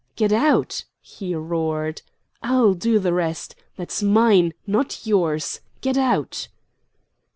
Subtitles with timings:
[0.15, 2.01] "Get out!" he roared.
[2.41, 3.53] "I'll do the rest.
[3.75, 5.61] That's mine, not yours!
[5.79, 6.47] _Get out!